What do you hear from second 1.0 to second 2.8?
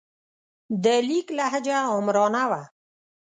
لیک لهجه آمرانه وه.